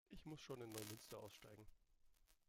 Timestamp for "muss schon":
0.25-0.59